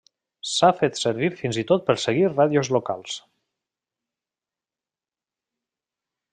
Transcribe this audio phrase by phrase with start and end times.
[0.51, 3.19] S'ha fet servir fins i tot per seguir ràdios locals.